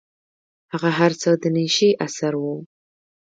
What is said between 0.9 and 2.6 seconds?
هر څه د نيشې اثر و.